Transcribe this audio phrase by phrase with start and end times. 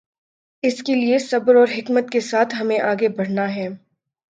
[0.63, 3.67] اس کے لیے صبر اور حکمت کے ساتھ ہمیں آگے بڑھنا ہے۔